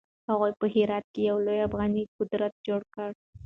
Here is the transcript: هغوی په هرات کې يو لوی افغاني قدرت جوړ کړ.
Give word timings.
هغوی 0.29 0.51
په 0.59 0.65
هرات 0.75 1.05
کې 1.13 1.21
يو 1.29 1.37
لوی 1.45 1.59
افغاني 1.67 2.03
قدرت 2.17 2.53
جوړ 2.67 2.81
کړ. 2.95 3.09